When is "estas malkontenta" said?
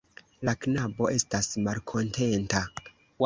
1.17-2.63